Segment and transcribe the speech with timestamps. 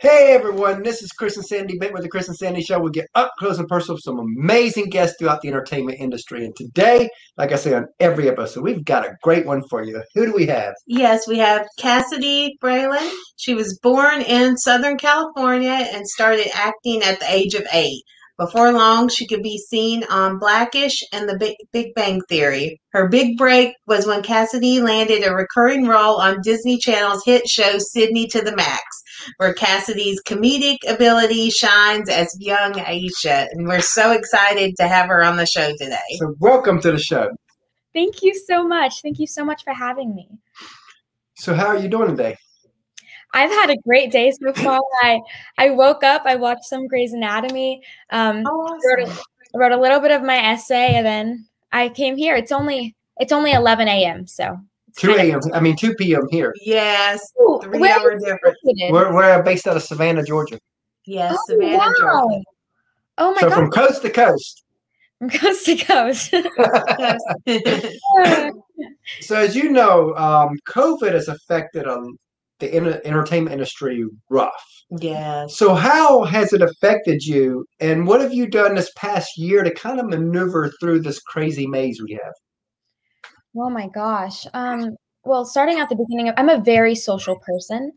[0.00, 2.78] Hey everyone, this is Chris and Sandy Bent with the Chris and Sandy Show.
[2.78, 6.44] We get up close and personal with some amazing guests throughout the entertainment industry.
[6.44, 10.00] And today, like I say on every episode, we've got a great one for you.
[10.14, 10.74] Who do we have?
[10.86, 13.10] Yes, we have Cassidey Fralin.
[13.38, 18.04] She was born in Southern California and started acting at the age of eight.
[18.38, 22.80] Before long, she could be seen on Blackish and The Big Bang Theory.
[22.92, 27.78] Her big break was when Cassidy landed a recurring role on Disney Channel's hit show
[27.78, 28.84] Sydney to the Max
[29.36, 33.46] where Cassidey's comedic ability shines as young Aisha.
[33.52, 35.98] And we're so excited to have her on the show today.
[36.16, 37.28] So, welcome to the show.
[37.92, 39.02] Thank you so much.
[39.02, 40.28] Thank you so much for having me.
[41.36, 42.36] So, how are you doing today?
[43.34, 44.80] I've had a great day so far.
[45.02, 45.20] I
[45.58, 48.80] I woke up, I watched some Grey's Anatomy, um, oh, awesome.
[48.84, 52.36] wrote, a, wrote a little bit of my essay, and then I came here.
[52.36, 54.26] It's only it's only 11 a.m.
[54.26, 54.58] So
[54.98, 55.40] 2 a.m.
[55.54, 56.22] I mean 2 p.m.
[56.30, 56.52] here.
[56.62, 57.20] Yes,
[57.62, 58.58] three hour difference.
[58.90, 60.58] We're, we're based out of Savannah, Georgia.
[61.06, 61.92] Yes, oh, Savannah, wow.
[61.98, 62.44] Georgia.
[63.18, 63.54] Oh my so god!
[63.58, 64.64] from coast to coast.
[65.18, 66.30] From coast to coast.
[69.20, 72.18] so as you know, um, COVID has affected um,
[72.58, 74.64] the entertainment industry rough.
[75.00, 75.46] Yeah.
[75.48, 79.72] So how has it affected you, and what have you done this past year to
[79.74, 82.32] kind of maneuver through this crazy maze we have?
[83.60, 84.46] Oh my gosh.
[84.54, 87.92] Um, well, starting at the beginning, of, I'm a very social person.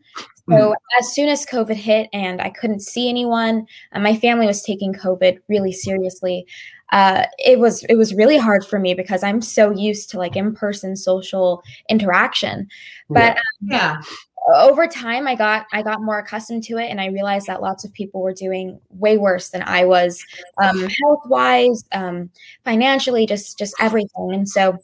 [0.48, 0.74] So mm.
[1.00, 4.92] as soon as COVID hit and I couldn't see anyone, and my family was taking
[4.92, 6.44] COVID really seriously.
[6.90, 10.36] Uh, it was it was really hard for me because I'm so used to like
[10.36, 12.68] in person social interaction.
[13.08, 13.92] But yeah.
[13.92, 14.02] Um, yeah.
[14.56, 17.84] Over time, I got I got more accustomed to it, and I realized that lots
[17.84, 20.20] of people were doing way worse than I was,
[20.60, 22.28] um, health wise, um,
[22.64, 24.32] financially, just just everything.
[24.32, 24.78] And so,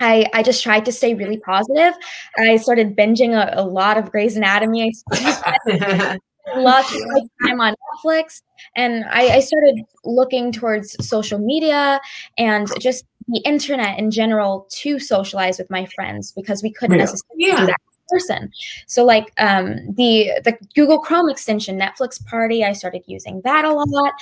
[0.00, 1.94] I, I just tried to stay really positive.
[2.38, 4.92] I started binging a, a lot of Grey's Anatomy.
[5.10, 6.18] I
[6.56, 8.42] lots of time on Netflix,
[8.74, 12.00] and I, I, started looking towards social media
[12.38, 17.04] and just the internet in general to socialize with my friends because we couldn't yeah.
[17.04, 17.60] necessarily yeah.
[17.60, 17.76] do that
[18.08, 18.50] person.
[18.86, 23.72] So like um, the the Google Chrome extension, Netflix Party, I started using that a
[23.72, 24.12] lot.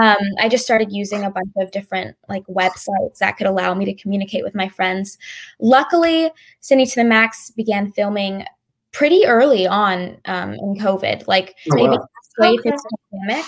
[0.00, 3.84] Um, I just started using a bunch of different like websites that could allow me
[3.84, 5.18] to communicate with my friends.
[5.60, 8.44] Luckily, Sydney to the Max began filming
[8.92, 12.08] pretty early on um, in COVID, like oh, maybe wow.
[12.40, 12.72] okay.
[13.12, 13.44] pandemic.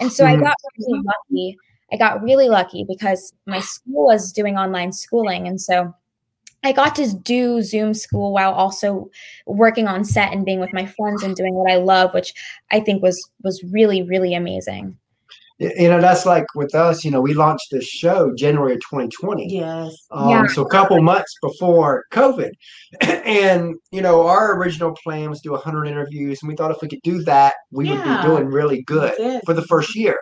[0.00, 0.42] And so mm-hmm.
[0.42, 1.58] I got really lucky.
[1.92, 5.94] I got really lucky because my school was doing online schooling, and so
[6.64, 9.10] I got to do Zoom school while also
[9.46, 12.34] working on set and being with my friends and doing what I love, which
[12.70, 14.96] I think was was really really amazing.
[15.60, 17.04] You know, that's like with us.
[17.04, 19.52] You know, we launched this show January of 2020.
[19.52, 20.06] Yes.
[20.12, 20.46] Um, yeah.
[20.46, 22.50] So a couple months before COVID,
[23.00, 26.80] and you know, our original plan was to do 100 interviews, and we thought if
[26.80, 27.94] we could do that, we yeah.
[27.94, 29.14] would be doing really good
[29.44, 30.16] for the first year.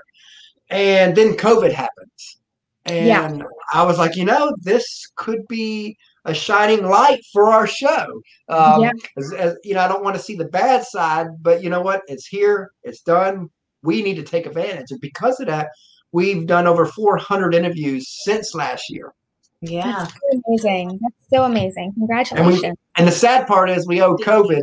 [0.71, 2.39] And then COVID happens,
[2.87, 3.45] and yeah.
[3.75, 8.07] I was like, you know, this could be a shining light for our show.
[8.49, 8.91] Um, yeah.
[9.17, 11.81] as, as, you know, I don't want to see the bad side, but you know
[11.81, 12.03] what?
[12.09, 12.73] It's here.
[12.83, 13.49] It's done.
[13.83, 15.69] We need to take advantage, and because of that,
[16.13, 19.13] we've done over 400 interviews since last year.
[19.61, 20.99] Yeah, That's so amazing.
[21.01, 21.93] That's so amazing.
[21.95, 22.63] Congratulations.
[22.63, 24.63] And, we, and, the sad part is we owe COVID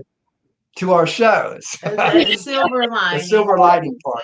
[0.78, 1.64] to our shows.
[1.84, 3.20] the silver lining.
[3.20, 4.24] the silver lining part.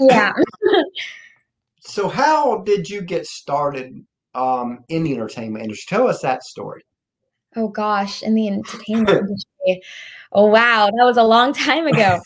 [0.00, 0.32] Yeah.
[1.80, 4.04] so, how did you get started
[4.36, 5.96] um, in the entertainment industry.
[5.96, 6.82] Tell us that story.
[7.56, 9.82] Oh gosh, in the entertainment industry.
[10.32, 12.20] Oh wow, that was a long time ago.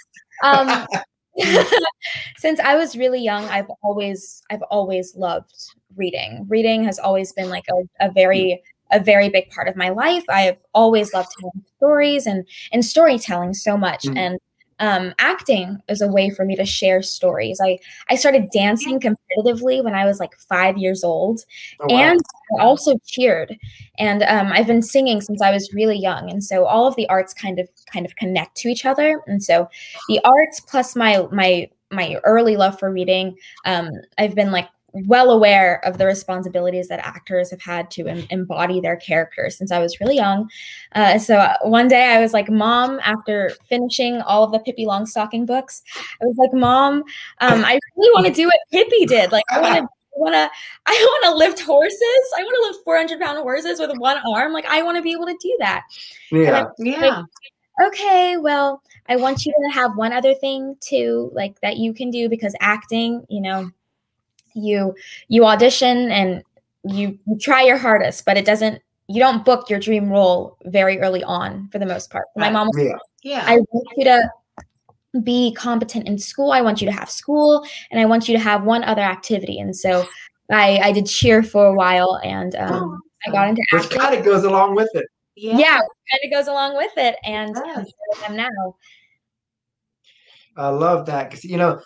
[0.44, 0.87] Um,
[2.37, 5.54] since I was really young, I've always I've always loved
[5.97, 6.47] reading.
[6.48, 8.60] Reading has always been like a, a very
[8.92, 10.25] a very big part of my life.
[10.28, 14.04] I have always loved telling stories and and storytelling so much.
[14.04, 14.16] Mm.
[14.16, 14.38] And
[14.81, 17.61] um, acting is a way for me to share stories.
[17.63, 21.45] I I started dancing competitively when I was like five years old,
[21.81, 22.01] oh, wow.
[22.01, 22.21] and
[22.59, 23.57] I also cheered.
[23.99, 27.09] And um, I've been singing since I was really young, and so all of the
[27.09, 29.23] arts kind of kind of connect to each other.
[29.27, 29.69] And so
[30.09, 35.31] the arts plus my my my early love for reading, um, I've been like well
[35.31, 39.78] aware of the responsibilities that actors have had to em- embody their characters since I
[39.78, 40.48] was really young.
[40.95, 44.87] Uh, so uh, one day I was like, Mom, after finishing all of the Pippi
[44.87, 45.83] Longstocking books,
[46.21, 47.03] I was like, Mom,
[47.41, 49.33] um, I really want to do what Pippi did.
[49.33, 49.89] Like, I want to.
[50.16, 50.51] Want to?
[50.87, 52.25] I want to lift horses.
[52.37, 54.53] I want to lift four hundred pound horses with one arm.
[54.53, 55.84] Like I want to be able to do that.
[56.33, 57.01] Yeah, yeah.
[57.01, 57.25] Like,
[57.87, 62.10] okay, well, I want you to have one other thing too, like that you can
[62.10, 63.71] do because acting, you know,
[64.55, 64.95] you
[65.29, 66.43] you audition and
[66.85, 71.01] you, you try your hardest, but it doesn't you don't book your dream role very
[71.01, 72.27] early on for the most part.
[72.37, 72.95] My mom was,
[73.25, 73.43] yeah.
[73.45, 74.31] I want you to
[75.25, 76.53] be competent in school.
[76.53, 79.59] I want you to have school, and I want you to have one other activity.
[79.59, 80.07] And so
[80.49, 84.17] I, I did cheer for a while, and um, oh, I got into which kind
[84.17, 85.07] of goes along with it.
[85.35, 85.81] Yeah, yeah
[86.11, 87.91] kind of goes along with it, and yes.
[88.25, 88.77] I'm now.
[90.57, 91.81] I love that because you know,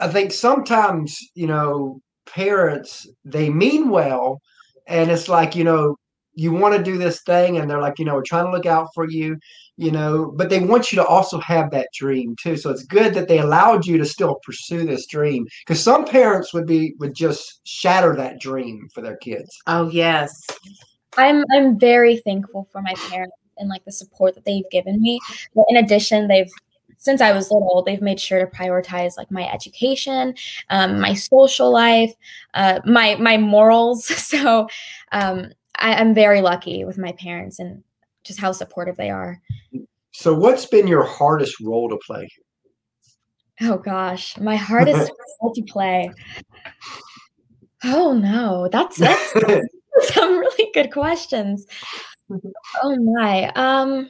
[0.00, 4.40] I think sometimes you know parents they mean well,
[4.86, 5.96] and it's like you know
[6.34, 8.66] you want to do this thing and they're like you know we're trying to look
[8.66, 9.38] out for you
[9.76, 12.56] you know but they want you to also have that dream too.
[12.56, 16.52] So it's good that they allowed you to still pursue this dream because some parents
[16.52, 19.56] would be would just shatter that dream for their kids.
[19.66, 20.44] Oh yes.
[21.16, 25.20] I'm i'm very thankful for my parents and like the support that they've given me.
[25.54, 26.50] But in addition they've
[27.04, 30.34] since I was little, they've made sure to prioritize like my education,
[30.70, 32.14] um, my social life,
[32.54, 34.08] uh, my my morals.
[34.34, 34.68] So
[35.12, 37.84] um, I, I'm very lucky with my parents and
[38.24, 39.40] just how supportive they are.
[40.12, 42.26] So, what's been your hardest role to play?
[43.60, 45.12] Oh gosh, my hardest
[45.42, 46.10] role to play.
[47.84, 49.32] Oh no, that's that's
[50.14, 51.66] some really good questions.
[52.82, 53.52] Oh my.
[53.54, 54.08] Um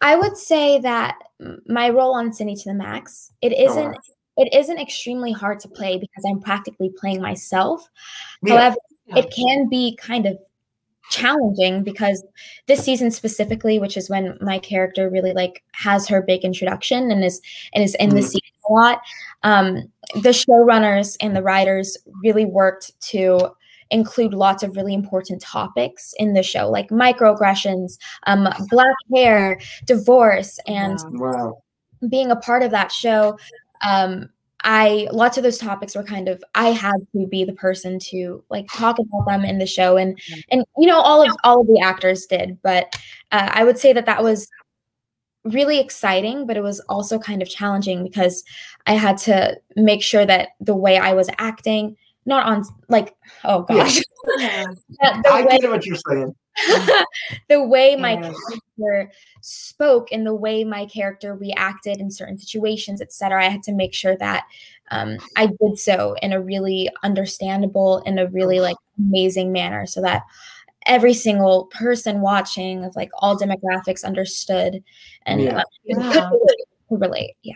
[0.00, 1.18] I would say that
[1.66, 4.12] my role on Sydney to the Max, it oh, isn't oh.
[4.36, 7.88] it isn't extremely hard to play because I'm practically playing myself.
[8.42, 8.54] Yeah.
[8.54, 8.76] However,
[9.08, 10.38] it can be kind of
[11.10, 12.24] challenging because
[12.68, 17.24] this season specifically which is when my character really like has her big introduction and
[17.24, 17.40] is
[17.74, 18.14] and is in mm.
[18.14, 19.00] the season a lot
[19.42, 19.90] um
[20.22, 23.50] the showrunners and the writers really worked to
[23.90, 30.58] include lots of really important topics in the show like microaggressions um black hair divorce
[30.66, 31.60] and wow.
[32.08, 33.36] being a part of that show
[33.86, 34.28] um
[34.62, 38.44] I lots of those topics were kind of I had to be the person to
[38.50, 40.20] like talk about them in the show and
[40.50, 42.94] and you know all of all of the actors did but
[43.32, 44.48] uh, I would say that that was
[45.44, 48.44] really exciting but it was also kind of challenging because
[48.86, 51.96] I had to make sure that the way I was acting
[52.26, 53.14] not on like
[53.44, 54.00] oh gosh
[54.38, 54.66] yeah.
[55.02, 56.34] I way, get what you're saying
[57.48, 58.34] the way my yes.
[58.78, 63.72] character spoke and the way my character reacted in certain situations etc i had to
[63.72, 64.44] make sure that
[64.90, 70.02] um, i did so in a really understandable and a really like amazing manner so
[70.02, 70.22] that
[70.86, 74.82] every single person watching of like all demographics understood
[75.26, 75.58] and yeah.
[75.58, 76.30] Uh, yeah.
[76.90, 77.54] relate yeah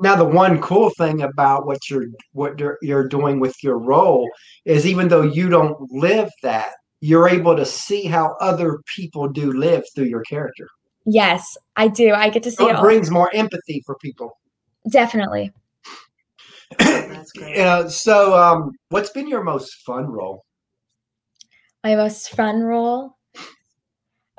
[0.00, 4.28] now the one cool thing about what you're what you're, you're doing with your role
[4.64, 9.52] is even though you don't live that you're able to see how other people do
[9.52, 10.66] live through your character.
[11.04, 12.12] Yes i do.
[12.12, 14.38] I get to see so it, it brings more empathy for people.
[14.90, 15.52] Definitely.
[16.78, 17.58] That's great.
[17.58, 20.44] Uh, so um, what's been your most fun role?
[21.84, 23.16] My most fun role?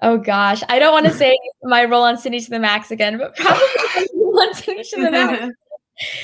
[0.01, 3.17] Oh gosh i don't want to say my role on Sydney to the max again
[3.17, 4.07] but probably
[4.37, 5.53] on Sydney to the max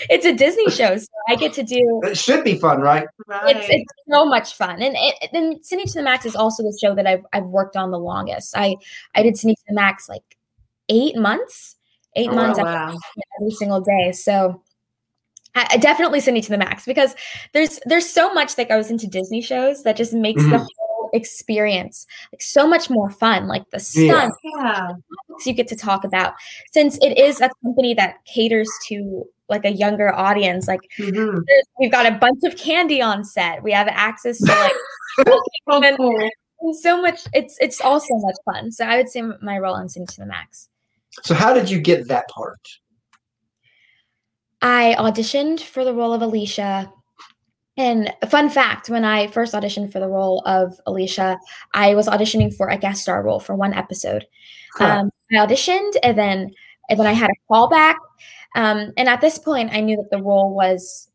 [0.10, 2.01] it's a Disney show, so I get to do.
[2.04, 3.07] It should be fun, right?
[3.27, 3.56] right.
[3.56, 4.95] It's, it's so much fun, and
[5.31, 7.92] then and Sydney to the Max is also the show that I've I've worked on
[7.92, 8.56] the longest.
[8.56, 8.75] I
[9.15, 10.38] I did Sydney to the Max like
[10.89, 11.75] eight months,
[12.15, 12.95] eight oh, months wow.
[13.39, 14.12] every single day.
[14.12, 14.62] So
[15.56, 17.15] I, definitely Sydney to the Max because
[17.54, 20.51] there's there's so much that goes into Disney shows that just makes mm-hmm.
[20.51, 20.82] the whole
[21.13, 23.48] experience like so much more fun.
[23.48, 24.94] Like the stunt, yeah.
[25.45, 26.33] you get to talk about
[26.71, 30.67] since it is a company that caters to like a younger audience.
[30.67, 31.39] Like mm-hmm.
[31.79, 33.63] we've got a bunch of candy on set.
[33.63, 34.74] We have access to like
[35.84, 36.32] and,
[36.82, 37.22] so much.
[37.34, 38.72] It's it's also much fun.
[38.72, 40.70] So I would say my role on Sydney to the Max.
[41.24, 42.60] So how did you get that part?
[44.62, 46.91] I auditioned for the role of Alicia.
[47.75, 51.39] And fun fact, when I first auditioned for the role of Alicia,
[51.74, 54.25] I was auditioning for a guest star role for one episode.
[54.75, 54.86] Huh.
[54.86, 56.51] Um, I auditioned and then
[56.89, 57.96] and then I had a callback
[58.56, 61.10] um, and at this point, I knew that the role was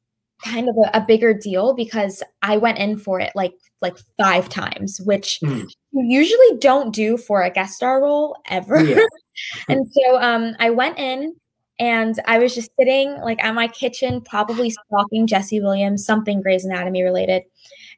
[0.45, 4.49] kind of a, a, bigger deal because I went in for it like like five
[4.49, 5.67] times, which mm.
[5.93, 8.83] you usually don't do for a guest star role ever.
[8.83, 9.05] Yeah.
[9.69, 11.35] and so um, I went in
[11.78, 16.64] and I was just sitting like at my kitchen, probably stalking Jesse Williams, something Grey's
[16.64, 17.44] Anatomy related.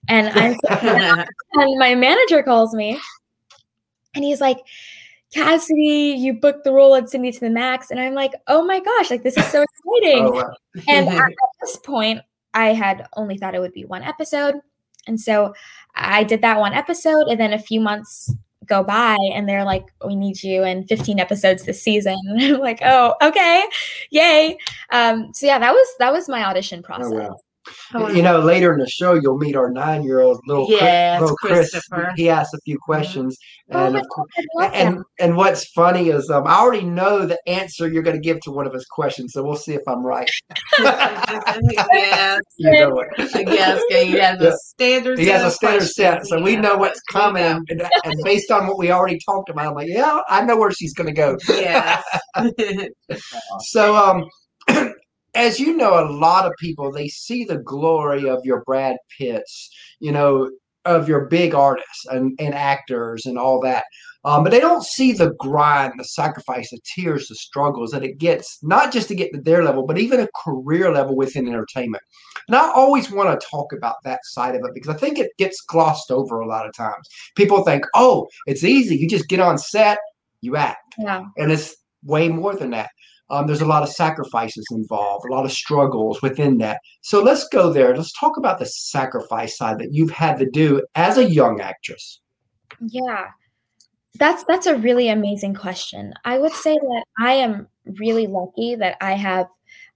[0.08, 0.56] And I'm
[1.54, 2.98] and my manager calls me
[4.14, 4.58] and he's like,
[5.34, 7.90] Cassidey, you booked the role of Sydney to the Max.
[7.90, 10.24] And I'm like, oh my gosh, like this is so exciting.
[10.24, 10.54] oh, wow.
[10.88, 12.20] and at this point,
[12.52, 14.56] I had only thought it would be one episode.
[15.06, 15.54] And so
[15.94, 17.28] I did that one episode.
[17.28, 18.34] And then a few months
[18.66, 22.16] go by and they're like, we need you in 15 episodes this season.
[22.30, 23.64] And I'm like, oh, okay.
[24.10, 24.56] Yay.
[24.90, 27.30] Um, so yeah, that was that was my audition process.
[27.94, 28.08] Oh, wow.
[28.08, 31.70] you know, later in the show, you'll meet our nine-year-old little, yes, little Chris.
[31.70, 32.12] Christopher.
[32.16, 33.36] He asked a few questions,
[33.70, 35.04] Oh and my of course, God, and him.
[35.18, 38.50] and what's funny is um, I already know the answer you're going to give to
[38.50, 40.30] one of his questions, so we'll see if I'm right.
[40.78, 41.58] yes.
[42.58, 43.34] It.
[43.34, 43.44] I
[44.04, 45.18] he has a standard.
[45.18, 48.66] He set has a standard set, so we know what's coming, and, and based on
[48.66, 51.36] what we already talked about, I'm like, yeah, I know where she's going to go.
[51.48, 52.04] Yes.
[53.60, 54.28] So, um,
[55.34, 59.70] as you know, a lot of people they see the glory of your Brad Pitts,
[60.00, 60.50] you know,
[60.84, 63.84] of your big artists and, and actors and all that.
[64.24, 68.18] Um, but they don't see the grind, the sacrifice, the tears, the struggles that it
[68.18, 72.02] gets, not just to get to their level, but even a career level within entertainment.
[72.46, 75.30] And I always want to talk about that side of it because I think it
[75.38, 77.08] gets glossed over a lot of times.
[77.34, 78.96] People think, oh, it's easy.
[78.96, 79.98] You just get on set,
[80.42, 81.24] you act Yeah.
[81.38, 82.90] and it's way more than that.
[83.30, 86.80] Um, there's a lot of sacrifices involved, a lot of struggles within that.
[87.02, 87.96] So let's go there.
[87.96, 92.20] Let's talk about the sacrifice side that you've had to do as a young actress.
[92.80, 93.26] Yeah.
[94.18, 96.14] That's that's a really amazing question.
[96.24, 99.46] I would say that I am really lucky that I have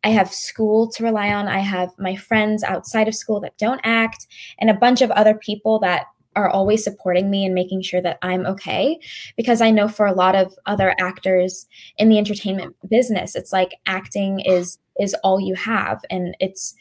[0.04, 1.48] I have school to rely on.
[1.48, 4.26] I have my friends outside of school that don't act
[4.58, 6.06] and a bunch of other people that
[6.36, 8.98] are always supporting me and making sure that I'm okay
[9.36, 11.66] because I know for a lot of other actors
[11.96, 16.74] in the entertainment business it's like acting is is all you have and it's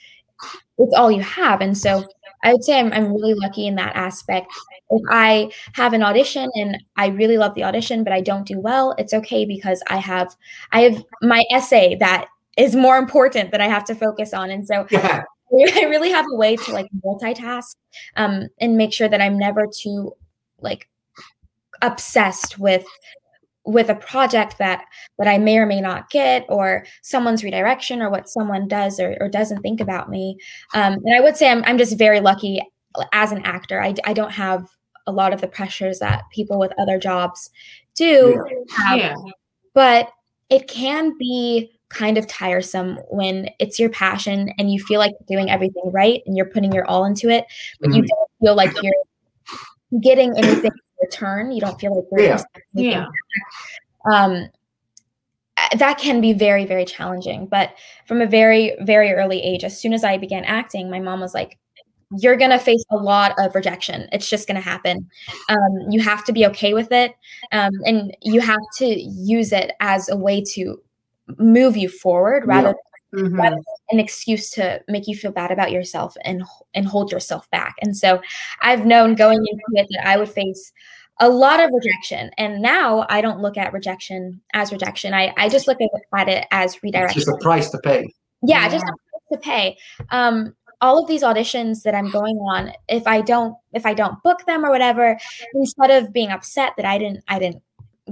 [0.77, 2.03] it's all you have and so
[2.43, 4.47] I would say I'm, I'm really lucky in that aspect.
[4.89, 8.59] If I have an audition and I really love the audition, but I don't do
[8.59, 10.35] well, it's okay because I have
[10.73, 12.27] I have my essay that
[12.57, 14.51] is more important that I have to focus on.
[14.51, 15.23] And so Yeah.
[15.53, 17.75] I really have a way to like multitask
[18.17, 20.13] um, and make sure that I'm never too
[20.59, 20.89] like
[21.81, 22.85] obsessed with
[23.65, 24.83] with a project that
[25.17, 29.15] that I may or may not get or someone's redirection or what someone does or,
[29.21, 30.37] or doesn't think about me.
[30.73, 32.61] Um, and I would say I'm, I'm just very lucky
[33.13, 33.81] as an actor.
[33.81, 34.67] I, I don't have
[35.07, 37.49] a lot of the pressures that people with other jobs
[37.95, 38.43] do
[38.75, 39.15] have, Yeah.
[39.73, 40.09] but
[40.49, 45.39] it can be kind of tiresome when it's your passion and you feel like you're
[45.39, 47.45] doing everything right and you're putting your all into it,
[47.79, 48.07] but you Mhm.
[48.07, 50.71] don't feel like you're getting anything in
[51.05, 51.51] return.
[51.51, 52.43] You don't feel like you're Yeah.
[52.73, 53.05] Yeah.
[54.11, 54.49] um,
[55.77, 57.71] that can be very very challenging but
[58.07, 61.33] from a very very early age as soon as i began acting my mom was
[61.33, 61.57] like
[62.17, 65.07] you're going to face a lot of rejection it's just going to happen
[65.49, 67.13] um, you have to be okay with it
[67.51, 70.81] um, and you have to use it as a way to
[71.37, 72.73] move you forward rather Mhm.
[72.73, 72.79] rather
[73.13, 76.43] than an excuse to make you feel bad about yourself and
[76.73, 77.75] and hold yourself back.
[77.81, 78.21] And so
[78.61, 80.71] I've known going into it that I would face
[81.19, 82.31] a lot of rejection.
[82.37, 85.13] And now I don't look at rejection as rejection.
[85.13, 87.21] I, I just look at, it as It's redirection.
[87.21, 88.11] just a price to pay.
[88.41, 89.77] yeah, just a price to pay.
[90.09, 94.21] Um, all of these auditions that I'm going on, if I don't if I don't
[94.23, 95.17] book them or whatever,
[95.53, 97.61] instead of being upset that I didn't I didn't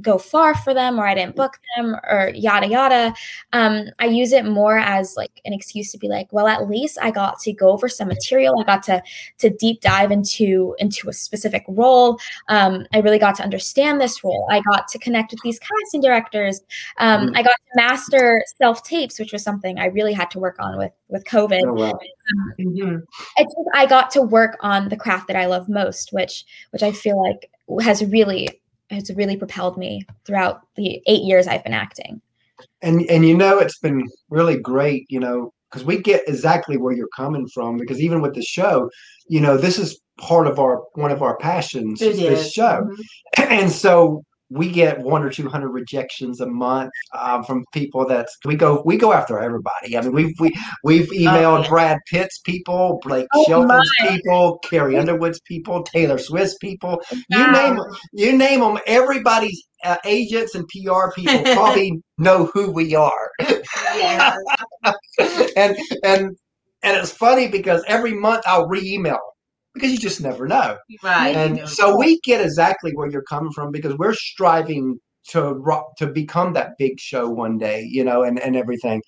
[0.02, 3.14] go far for them or I didn't book them or yada yada.
[3.52, 6.98] Um, I use it more as like an excuse to be like, well, at least
[7.02, 8.58] I got to go over some material.
[8.60, 9.04] I got to
[9.40, 12.20] to deep dive into into a specific role.
[12.48, 14.48] Um, I really got to understand this role.
[14.50, 16.62] I got to connect with these casting directors.
[16.98, 17.38] Um, Mhm.
[17.38, 20.78] I got to master self tapes, which was something I really had to work on
[20.78, 21.62] with with COVID.
[21.66, 22.00] Oh, wow.
[22.60, 23.04] Mhm.
[23.38, 26.84] I think I got to work on the craft that I love most, which which
[26.84, 27.50] I feel like
[27.84, 28.61] has really
[28.92, 32.22] has really propelled me throughout the eight years I've been acting.
[32.82, 36.94] And and you know it's been really great, you know, because we get exactly where
[36.94, 37.78] you're coming from.
[37.78, 38.90] Because even with the show,
[39.28, 42.02] you know, this is part of our one of our passions.
[42.02, 42.52] It this is.
[42.52, 42.88] show,
[43.38, 43.50] Mhm.
[43.50, 48.28] and so we get one or two hundred rejections a month um, from people that
[48.46, 49.98] we go we go after everybody.
[49.98, 50.54] I mean, we've we
[50.84, 51.70] we've emailed yeah.
[51.70, 57.02] Brad Pitt's people, Blake Oh, Shelton's people, Carrie Underwood's people, Taylor Swift's people.
[57.30, 57.80] You name
[58.12, 58.78] you name them.
[58.86, 63.32] Everybody's uh, agents and PR people probably know who we are.
[65.56, 66.36] And and
[66.84, 69.20] and it's funny because every month I'll re-email 'em,
[69.74, 70.78] because you just never know.
[71.04, 71.36] Right.
[71.36, 75.00] And so we get exactly where you're coming from because we're striving
[75.30, 79.02] to ro- to become that big show one day, you know, and and everything,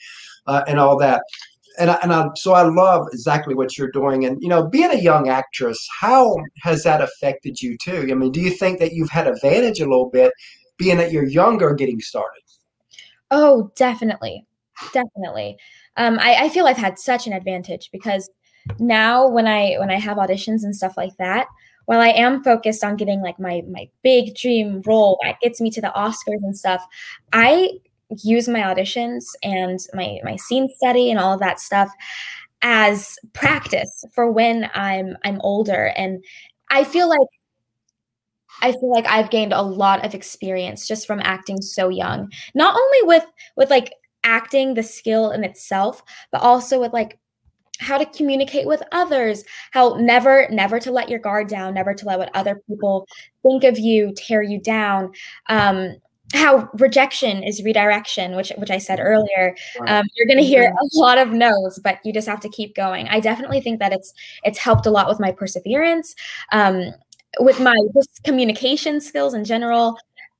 [0.47, 1.23] uh, and all that.
[1.79, 4.25] And I, and I, so I love exactly what you're doing.
[4.25, 8.07] And you know, being a young actress, how has that affected you too?
[8.11, 10.31] I mean, do you think that you've had advantage a little bit,
[10.77, 12.41] being that you're younger, getting started?
[13.31, 14.45] Oh, definitely.
[14.91, 15.57] Definitely.
[15.97, 18.29] Um, I, I feel I've had such an advantage because
[18.79, 21.47] now when I when I have auditions and stuff like that,
[21.85, 25.69] while I am focused on getting like my my big dream role that gets me
[25.71, 26.85] to the Oscars and stuff,
[27.33, 27.71] I
[28.23, 31.89] use my auditions and my my scene study and all of that stuff
[32.61, 36.23] as practice for when I'm I'm older and
[36.71, 37.27] I feel like
[38.61, 42.31] I feel like I've gained a lot of experience just from acting so young.
[42.55, 43.25] Not only with
[43.57, 43.93] with like
[44.23, 47.19] acting the skill in itself, but also with like
[47.79, 52.05] how to communicate with others, how never never to let your guard down, never to
[52.05, 53.07] let what other people
[53.41, 55.11] think of you tear you down.
[55.49, 55.95] Um
[56.33, 59.55] how rejection is redirection, which which I said earlier.
[59.87, 62.75] Um, you're going to hear a lot of no's, but you just have to keep
[62.75, 63.07] going.
[63.07, 64.13] I definitely think that it's
[64.43, 66.15] it's helped a lot with my perseverance,
[66.51, 66.91] um,
[67.39, 69.97] with my just communication skills in general,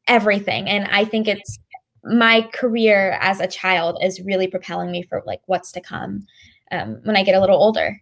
[0.07, 0.67] everything.
[0.67, 1.59] And I think it's
[2.03, 6.25] my career as a child is really propelling me for like what's to come
[6.74, 8.00] um, when I get a little older.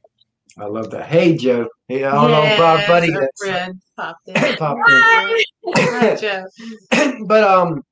[0.57, 1.07] I love that.
[1.07, 1.67] Hey, Joe.
[1.87, 3.13] Hey, I don't yes, know, Bob Buddy.
[3.37, 4.55] Friend popped in.
[4.57, 5.43] popped in.
[5.75, 6.45] Hi, Joe.
[7.25, 7.83] but um,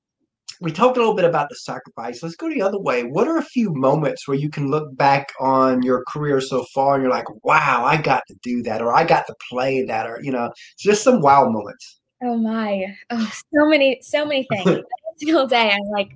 [0.62, 2.22] we talked a little bit about the sacrifice.
[2.22, 3.04] Let's go the other way.
[3.04, 6.96] What are a few moments where you can look back on your career so far
[6.96, 10.06] and you're like, wow, I got to do that, or I got to play that,
[10.06, 12.00] or you know, just some wow moments.
[12.22, 14.68] Oh my, oh, so many, so many things.
[14.68, 14.84] Every
[15.18, 16.12] single day, I'm like,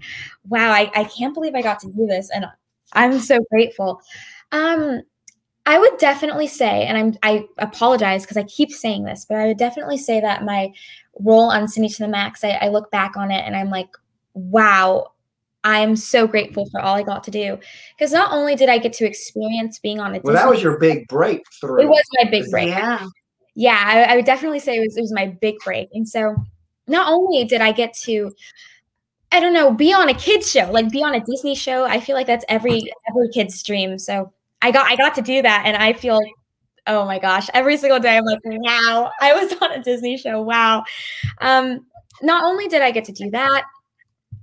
[0.49, 2.45] wow, I, I can't believe I got to do this, and
[2.91, 4.01] I'm so grateful.
[4.53, 5.01] Um,
[5.65, 9.47] I would definitely say, and I'm I apologize because I keep saying this, but I
[9.47, 10.71] would definitely say that my
[11.19, 13.89] role on Sydney to the Max, I, I look back on it and I'm like,
[14.33, 15.11] wow,
[15.63, 17.57] I'm so grateful for all I got to do.
[17.97, 20.77] Because not only did I get to experience being on a well, that was your
[20.77, 21.81] big breakthrough.
[21.81, 22.67] It was my big break.
[22.67, 23.07] Yeah,
[23.55, 25.89] yeah, I, I would definitely say it was it was my big break.
[25.93, 26.35] And so,
[26.87, 28.31] not only did I get to
[29.31, 31.85] I don't know, be on a kids show, like be on a Disney show.
[31.85, 33.97] I feel like that's every every kid's dream.
[33.97, 34.31] So
[34.63, 36.19] I got I got to do that and I feel
[36.87, 40.41] oh my gosh, every single day I'm like, wow, I was on a Disney show.
[40.41, 40.83] Wow.
[41.39, 41.85] Um,
[42.21, 43.63] not only did I get to do that,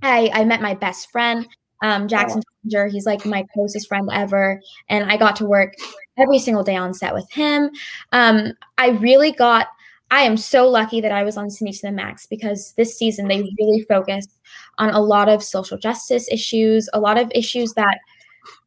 [0.01, 1.47] I, I met my best friend,
[1.81, 2.41] um, Jackson
[2.75, 2.89] oh.
[2.89, 4.61] He's like my closest friend ever.
[4.89, 5.73] And I got to work
[6.17, 7.71] every single day on set with him.
[8.11, 9.67] Um, I really got
[10.11, 13.27] I am so lucky that I was on Sydney to the Max because this season
[13.29, 14.37] they really focused
[14.77, 17.97] on a lot of social justice issues, a lot of issues that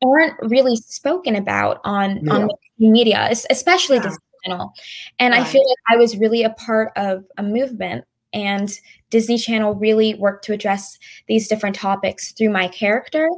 [0.04, 2.33] aren't really spoken about on yeah.
[2.33, 4.14] on media, especially yeah.
[4.44, 4.72] Channel.
[5.18, 5.40] And right.
[5.40, 8.70] I feel like I was really a part of a movement and
[9.11, 13.31] Disney Channel really worked to address these different topics through my character.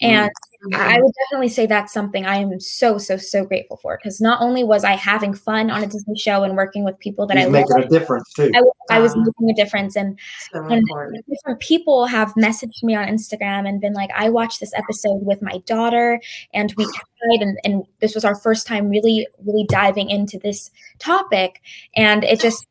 [0.00, 0.51] And mm-hmm.
[0.74, 4.40] I would definitely say that's something I am so, so, so grateful for because not
[4.40, 7.46] only was I having fun on a Disney show and working with people that He's
[7.46, 8.50] I making a difference too.
[8.54, 9.24] I, I was uh-huh.
[9.40, 10.18] making a difference, and,
[10.52, 10.86] so and
[11.28, 15.42] different people have messaged me on Instagram and been like, "I watched this episode with
[15.42, 16.20] my daughter,
[16.54, 20.70] and we cried, and, and this was our first time really, really diving into this
[20.98, 21.60] topic,
[21.96, 22.66] and it just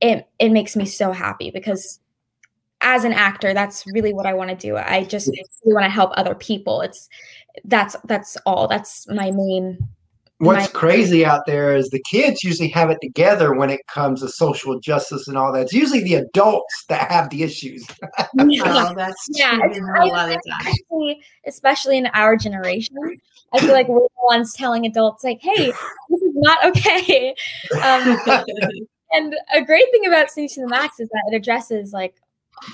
[0.00, 2.00] it it makes me so happy because
[2.86, 4.76] as an actor that's really what i want to do.
[4.76, 6.80] I just really want to help other people.
[6.82, 7.08] It's
[7.64, 8.68] that's that's all.
[8.68, 9.78] That's my main
[10.38, 14.20] what's my- crazy out there is the kids usually have it together when it comes
[14.20, 15.62] to social justice and all that.
[15.62, 17.84] It's usually the adults that have the issues.
[18.36, 19.58] Yeah, oh, that's yeah.
[19.58, 22.96] A especially, especially in our generation
[23.52, 25.66] i feel like we're the ones telling adults like hey
[26.10, 27.34] this is not okay.
[27.82, 28.18] Um,
[29.12, 32.14] and a great thing about Sydney to the Max is that it addresses like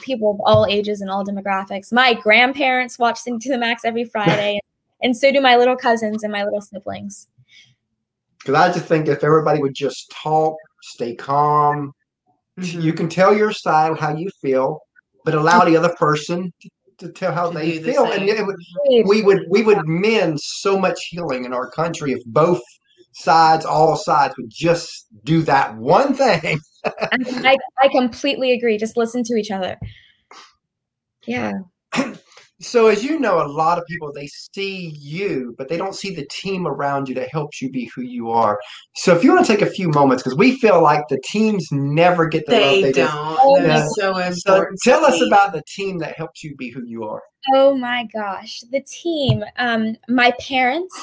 [0.03, 1.93] people of all ages and all demographics.
[1.93, 4.61] My grandparents watch Sydney to the Max every Friday,
[5.03, 7.29] and so do my little cousins and my little siblings.
[8.39, 11.93] Because I just think if everybody would just talk, stay calm,
[12.59, 12.81] mm-hmm.
[12.81, 14.81] you can tell your style how you feel,
[15.25, 16.69] but allow the other person to,
[16.99, 18.57] to tell how to they feel, the and it would,
[19.07, 22.61] we would we would mend so much healing in our country if both
[23.13, 26.59] sides, all sides would just do that one thing.
[26.85, 28.79] I, I completely agree.
[28.79, 29.79] Just listen to each other.
[31.27, 31.53] Yeah.
[32.63, 36.15] So as you know, a lot of people they see you, but they don't see
[36.15, 38.59] the team around you that helps you be who you are.
[38.95, 41.67] So if you want to take a few moments, because we feel like the teams
[41.73, 43.11] never get the they love they don't.
[43.43, 44.81] Oh, That's so important.
[44.81, 47.21] So tell us about the team that helps you be who you are.
[47.53, 49.43] Oh my gosh, the team.
[49.59, 50.95] Um, my parents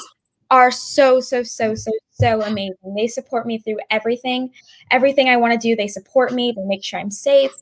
[0.50, 1.90] are so so so so
[2.20, 2.94] so amazing.
[2.96, 4.50] They support me through everything.
[4.90, 6.52] Everything I want to do, they support me.
[6.54, 7.52] They make sure I'm safe.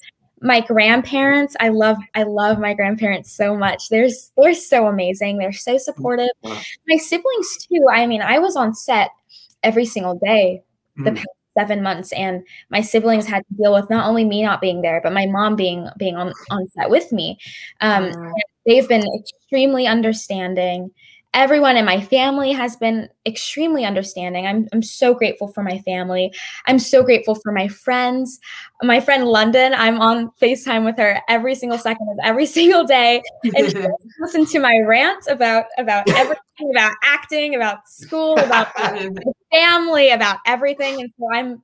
[0.41, 3.89] My grandparents, I love I love my grandparents so much.
[3.89, 5.39] They're they're so amazing.
[5.39, 6.31] They're so supportive.
[6.43, 7.87] My siblings too.
[7.91, 9.11] I mean, I was on set
[9.63, 10.63] every single day
[10.97, 11.17] the mm.
[11.17, 14.81] past seven months and my siblings had to deal with not only me not being
[14.81, 17.37] there but my mom being being on, on set with me
[17.81, 18.13] um,
[18.65, 20.89] they've been extremely understanding
[21.35, 24.47] everyone in my family has been extremely understanding.
[24.47, 26.33] I'm, I'm so grateful for my family.
[26.67, 28.41] I'm so grateful for my friends.
[28.83, 33.23] My friend London, I'm on FaceTime with her every single second of every single day.
[33.45, 33.87] And she
[34.21, 38.69] listen to my rants about about everything about acting, about school, about
[39.53, 41.01] family, about everything.
[41.01, 41.63] And so I'm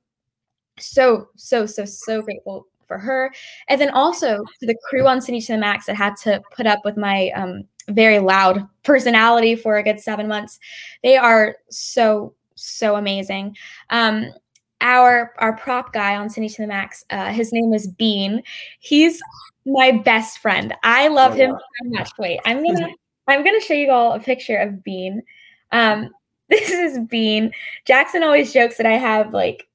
[0.79, 3.33] so, so, so, so grateful for her.
[3.69, 6.67] And then also to the crew on Sydney to the Max that had to put
[6.67, 10.59] up with my um, very loud personality for a good seven months.
[11.03, 13.57] They are so, so amazing.
[13.91, 14.33] Um,
[14.81, 18.43] our our prop guy on Sydney to the Max, uh, his name is Bean.
[18.81, 19.21] He's
[19.67, 20.75] my best friend.
[20.85, 21.59] I love oh, him wow.
[21.83, 22.11] so much.
[22.19, 22.89] Wait, I'm gonna
[23.27, 25.23] I'm gonna show you all a picture of Bean.
[25.73, 26.11] Um,
[26.51, 27.53] this is Bean.
[27.87, 29.67] Jackson always jokes that I have like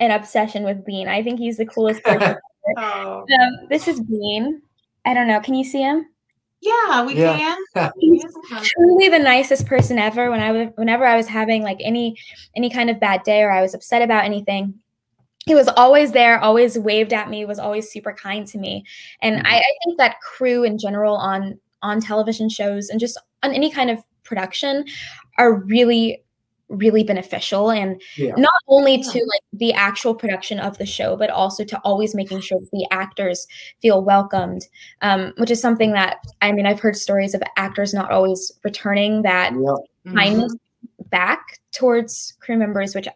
[0.00, 1.08] an obsession with Bean.
[1.08, 2.36] I think he's the coolest person.
[2.76, 3.20] oh.
[3.40, 4.62] um, this is Bean.
[5.06, 5.40] I don't know.
[5.40, 6.06] Can you see him?
[6.60, 7.56] Yeah, we yeah.
[7.74, 7.92] can.
[7.98, 8.24] He's
[8.62, 10.30] truly the nicest person ever.
[10.30, 12.16] When I was, whenever I was having like any
[12.56, 14.74] any kind of bad day or I was upset about anything,
[15.46, 18.84] he was always there, always waved at me, was always super kind to me.
[19.22, 19.46] And mm-hmm.
[19.46, 23.70] I, I think that crew in general on on television shows and just on any
[23.70, 24.84] kind of production
[25.38, 26.22] are really
[26.68, 28.34] really beneficial and yeah.
[28.36, 32.40] not only to like the actual production of the show but also to always making
[32.40, 33.46] sure the actors
[33.80, 34.66] feel welcomed
[35.00, 39.22] um, which is something that i mean i've heard stories of actors not always returning
[39.22, 40.12] that yeah.
[40.14, 41.08] kindness mm-hmm.
[41.08, 43.08] back towards crew members which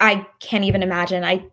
[0.00, 1.44] i can't even imagine i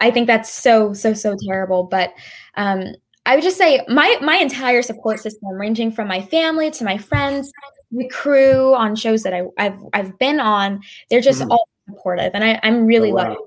[0.00, 2.12] i think that's so so so terrible but
[2.56, 2.84] um
[3.24, 6.98] I would just say my my entire support system, ranging from my family to my
[6.98, 7.52] friends,
[7.92, 11.52] the crew on shows that I, have I've been on, they're just mm-hmm.
[11.52, 13.28] all supportive, and I, I'm really oh, wow.
[13.30, 13.40] lucky.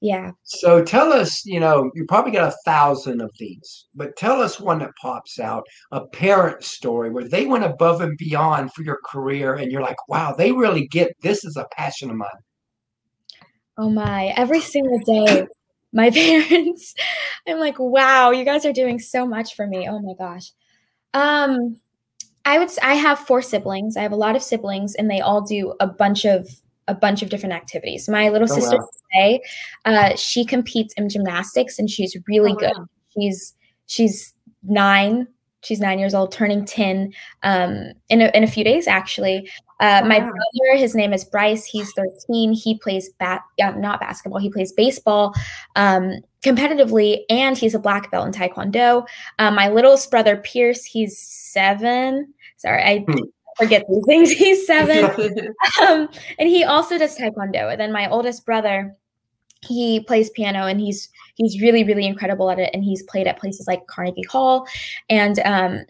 [0.00, 0.30] Yeah.
[0.44, 4.60] So tell us, you know, you probably got a thousand of these, but tell us
[4.60, 9.00] one that pops out, a parent story where they went above and beyond for your
[9.04, 12.28] career, and you're like, wow, they really get this is a passion of mine.
[13.78, 14.26] Oh my!
[14.36, 15.46] Every single day
[15.96, 16.94] my parents.
[17.48, 19.88] I'm like, wow, you guys are doing so much for me.
[19.88, 20.52] Oh my gosh.
[21.14, 21.80] Um,
[22.46, 23.96] I would I have four siblings.
[23.96, 26.48] I have a lot of siblings, and they all do a bunch of
[26.88, 28.08] a bunch of different activities.
[28.08, 28.78] My little oh, sister
[29.16, 29.38] wow.
[29.84, 32.72] uh, she competes in gymnastics, and she's really oh, good.
[32.76, 32.86] Wow.
[33.18, 33.54] She's
[33.86, 34.32] she's
[34.62, 35.26] nine.
[35.64, 39.50] She's nine years old, turning ten um, in a, in a few days actually.
[39.78, 41.66] Uh, my brother, his name is Bryce.
[41.66, 42.54] He's 13.
[42.54, 44.40] He plays bat, yeah, not basketball.
[44.40, 45.34] He plays baseball
[45.74, 49.06] um, competitively, and he's a black belt in Taekwondo.
[49.38, 52.32] Um, my littlest brother, Pierce, he's seven.
[52.56, 53.24] Sorry, I hmm.
[53.56, 54.30] forget these things.
[54.32, 55.04] He's seven,
[55.82, 57.70] um, and he also does Taekwondo.
[57.70, 58.96] And then my oldest brother,
[59.66, 62.70] he plays piano, and he's he's really really incredible at it.
[62.72, 64.66] And he's played at places like Carnegie Hall,
[65.08, 65.84] and um,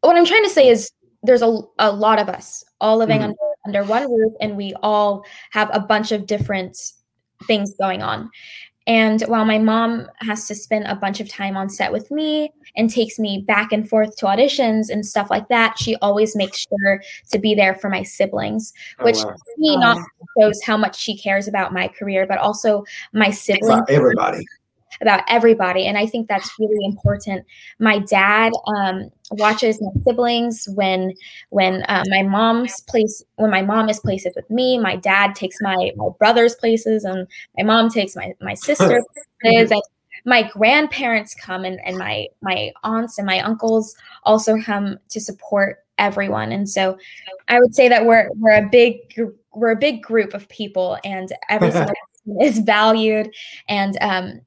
[0.00, 0.90] what I'm trying to say is
[1.22, 3.30] there's a, a lot of us all living mm-hmm.
[3.66, 6.78] under under one roof and we all have a bunch of different
[7.46, 8.30] things going on
[8.86, 12.52] and while my mom has to spend a bunch of time on set with me
[12.76, 16.66] and takes me back and forth to auditions and stuff like that, she always makes
[16.68, 19.32] sure to be there for my siblings, oh, which oh, wow.
[19.32, 19.80] to me oh.
[19.80, 20.06] not
[20.38, 23.84] shows how much she cares about my career, but also my siblings.
[23.88, 24.44] everybody
[25.00, 25.86] about everybody.
[25.86, 27.44] And I think that's really important.
[27.78, 31.14] My dad um, watches my siblings when
[31.50, 34.78] when uh, my mom's place when my mom is places with me.
[34.78, 39.04] My dad takes my, my brother's places, and my mom takes my my sister's
[39.42, 39.70] places.
[39.70, 39.82] And
[40.24, 45.84] my grandparents come, and, and my my aunts and my uncles also come to support
[45.98, 46.52] everyone.
[46.52, 46.98] And so,
[47.48, 48.96] I would say that we're we're a big
[49.54, 51.94] we're a big group of people, and every single
[52.40, 53.32] is valued
[53.68, 54.40] and um,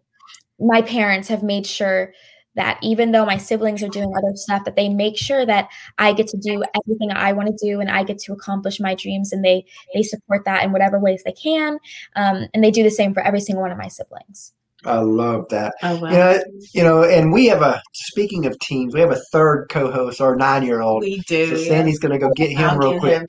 [0.60, 2.14] my parents have made sure
[2.56, 6.12] that even though my siblings are doing other stuff that they make sure that i
[6.12, 9.32] get to do everything i want to do and i get to accomplish my dreams
[9.32, 11.78] and they they support that in whatever ways they can
[12.16, 14.54] um, and they do the same for every single one of my siblings
[14.86, 15.74] I love that.
[15.84, 16.10] Oh, wow.
[16.10, 16.44] you, know,
[16.74, 20.38] you know, and we have a speaking of teams, we have a third co-host, our
[20.38, 21.02] nine-year-old.
[21.02, 21.48] We do.
[21.48, 22.08] So Sandy's yeah.
[22.08, 23.20] going to go get him I'll real quick.
[23.20, 23.28] Him.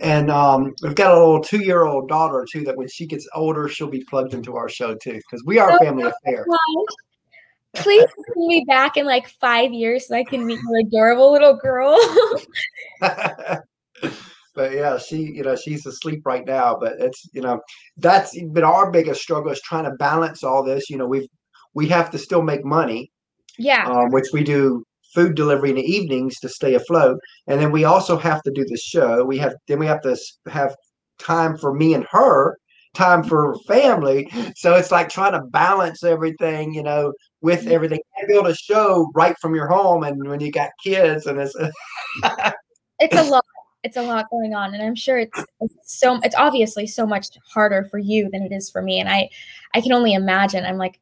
[0.00, 2.64] And um, we've got a little two-year-old daughter too.
[2.64, 5.76] That when she gets older, she'll be plugged into our show too, because we are
[5.76, 6.44] a family affair.
[7.76, 8.04] Please
[8.34, 11.96] bring me back in like five years so I can meet your adorable little girl.
[13.00, 16.76] but yeah, she, you know, she's asleep right now.
[16.78, 17.60] But it's, you know,
[17.96, 20.90] that's been our biggest struggle is trying to balance all this.
[20.90, 21.28] You know, we've
[21.74, 23.10] we have to still make money.
[23.58, 23.86] Yeah.
[23.86, 27.84] Um, which we do food delivery in the evenings to stay afloat, and then we
[27.84, 29.24] also have to do the show.
[29.24, 30.16] We have then we have to
[30.48, 30.74] have
[31.18, 32.58] time for me and her
[32.94, 34.30] time for family.
[34.56, 37.72] So it's like trying to balance everything, you know, with mm-hmm.
[37.72, 38.00] everything.
[38.20, 41.54] You build a show right from your home, and when you got kids, and it's
[43.00, 43.44] it's a lot.
[43.82, 46.18] It's a lot going on, and I'm sure it's, it's so.
[46.22, 49.28] It's obviously so much harder for you than it is for me, and I,
[49.74, 50.64] I can only imagine.
[50.64, 51.00] I'm like,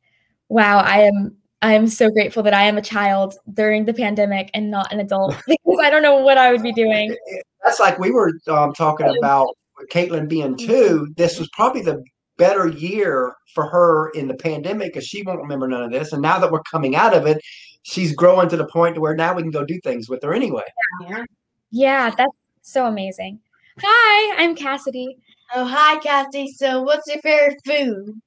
[0.49, 4.51] wow, I am I am so grateful that I am a child during the pandemic
[4.53, 7.17] and not an adult because I don't know what I would be doing.
[7.65, 9.49] That's like we were um, talking about
[9.91, 11.07] Caitlin being two.
[11.17, 12.03] This was probably the
[12.37, 16.13] better year for her in the pandemic because she won't remember none of this.
[16.13, 17.41] And now that we're coming out of it,
[17.83, 20.35] she's growing to the point to where now we can go do things with her
[20.35, 20.65] anyway.
[21.09, 21.25] Yeah,
[21.71, 23.39] yeah that's so amazing.
[23.81, 25.17] Hi, I'm Cassidey.
[25.55, 26.49] Oh, hi, Cassidey.
[26.49, 28.21] So, what's your favorite food?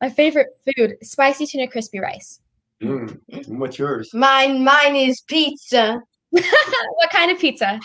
[0.00, 2.40] My favorite food: spicy tuna crispy rice.
[2.82, 3.18] Mm.
[3.48, 4.10] What's yours?
[4.14, 6.00] Mine, mine is pizza.
[6.30, 7.80] what kind of pizza?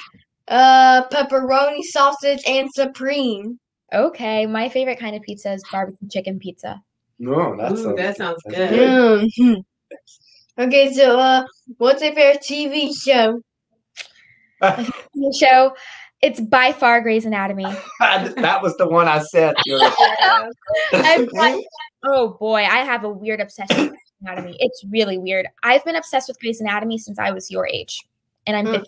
[0.48, 3.60] Uh, pepperoni, sausage, and supreme.
[3.94, 6.82] Okay, my favorite kind of pizza is barbecue chicken pizza.
[7.20, 8.70] No, that's Ooh, that sounds good.
[8.70, 9.30] good.
[9.40, 9.54] Mm-hmm.
[10.62, 11.46] Okay, so uh,
[11.78, 13.42] what's your favorite TV show?
[14.62, 15.76] TV show.
[16.22, 17.66] It's by far Grey's Anatomy.
[18.00, 19.54] that was the one I said.
[22.04, 24.56] oh boy, I have a weird obsession with Grey's Anatomy.
[24.60, 25.48] It's really weird.
[25.64, 28.04] I've been obsessed with Grey's Anatomy since I was your age,
[28.48, 28.86] and I'm mm.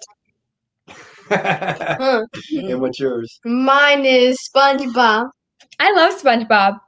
[0.87, 0.97] 15.
[1.29, 2.25] huh.
[2.49, 2.71] Mm.
[2.71, 3.39] And what's yours?
[3.43, 5.29] Mine is SpongeBob.
[5.79, 6.79] I love SpongeBob.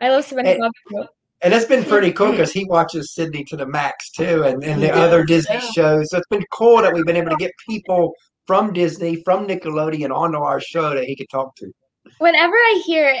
[0.00, 1.08] I love SpongeBob and,
[1.42, 4.82] and it's been pretty cool because he watches Sydney to the max too, and, and
[4.82, 5.70] the yeah, other Disney yeah.
[5.72, 6.10] shows.
[6.10, 8.14] So it's been cool that we've been able to get people
[8.46, 11.70] from Disney, from Nickelodeon, onto our show that he could talk to.
[12.18, 13.14] Whenever I hear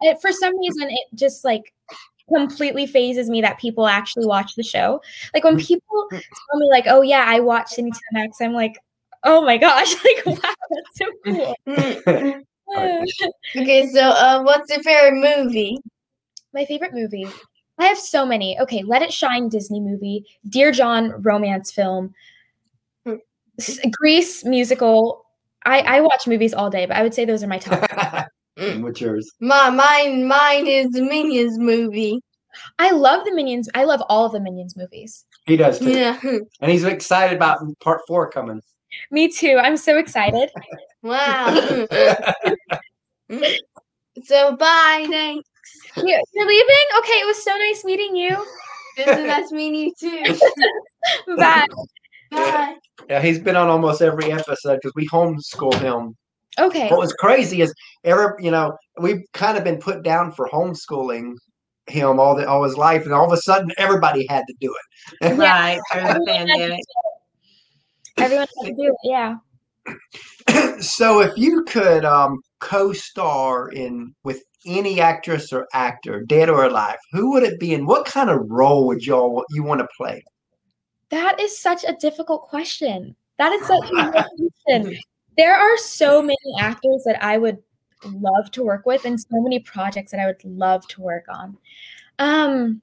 [0.00, 1.62] it, for some reason, it just like
[2.28, 5.00] completely phases me that people actually watch the show.
[5.34, 5.66] Like when mm.
[5.66, 8.78] people tell me, like, "Oh yeah, I watched Sydney to the Max," I'm like,
[9.24, 11.56] "Oh my gosh!" Like, wow, that's so cool.
[13.56, 15.78] okay, so uh, what's your favorite movie?
[16.54, 17.26] My favorite movie.
[17.78, 18.58] I have so many.
[18.60, 22.14] Okay, Let It Shine Disney movie, Dear John romance film,
[23.90, 25.26] Grease musical.
[25.64, 28.28] I I watch movies all day, but I would say those are my top.
[28.58, 28.82] Mm.
[28.82, 29.30] What's yours?
[29.40, 32.20] My mine mine is the Minions movie.
[32.78, 33.68] I love the Minions.
[33.74, 35.24] I love all of the Minions movies.
[35.46, 35.90] He does too.
[35.90, 36.18] Yeah.
[36.60, 38.60] And he's excited about part four coming.
[39.10, 39.58] Me too.
[39.60, 40.50] I'm so excited.
[41.02, 41.86] wow.
[43.30, 43.56] Mm.
[44.24, 45.48] so bye, thanks.
[45.96, 46.76] You, you're leaving?
[46.98, 48.44] Okay, it was so nice meeting you.
[48.98, 51.36] It was nice meeting you too.
[51.36, 51.66] bye.
[52.30, 52.76] Bye.
[53.08, 56.14] Yeah, he's been on almost every episode because we homeschool him.
[56.58, 56.88] Okay.
[56.88, 61.34] What was crazy is ever you know we've kind of been put down for homeschooling
[61.86, 64.74] him all the all his life, and all of a sudden everybody had to do
[65.20, 65.36] it.
[65.38, 66.80] right through the pandemic.
[68.18, 68.96] Everyone had to do it.
[69.04, 69.36] Yeah.
[70.80, 76.98] so if you could um, co-star in with any actress or actor, dead or alive,
[77.10, 80.22] who would it be, and what kind of role would y'all you want to play?
[81.10, 83.16] That is such a difficult question.
[83.38, 84.26] That is such a difficult
[84.66, 84.98] question.
[85.36, 87.58] There are so many actors that I would
[88.04, 91.56] love to work with, and so many projects that I would love to work on.
[92.18, 92.82] Um,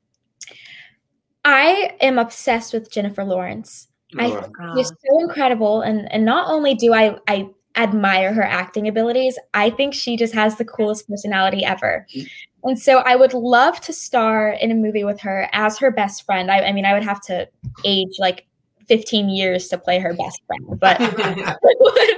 [1.45, 3.87] I am obsessed with Jennifer Lawrence.
[4.17, 8.87] I think she's so incredible, and and not only do I I admire her acting
[8.87, 12.05] abilities, I think she just has the coolest personality ever.
[12.15, 12.29] Mm.
[12.63, 16.25] And so I would love to star in a movie with her as her best
[16.25, 16.51] friend.
[16.51, 17.47] I, I mean, I would have to
[17.85, 18.47] age like
[18.87, 21.15] 15 years to play her best friend, but would,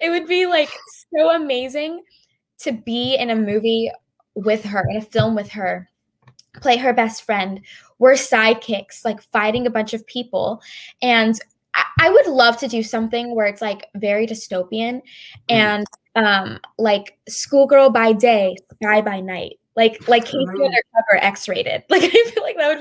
[0.00, 0.70] it would be like
[1.14, 2.02] so amazing
[2.60, 3.90] to be in a movie
[4.34, 5.88] with her, in a film with her,
[6.60, 7.60] play her best friend.
[7.98, 10.60] We're sidekicks, like fighting a bunch of people.
[11.02, 11.38] And
[11.74, 15.40] I, I would love to do something where it's like very dystopian mm-hmm.
[15.48, 20.38] and um, like schoolgirl by day, guy by night like like K.C.
[20.38, 21.84] Undercover X rated.
[21.90, 22.80] Like I feel like that would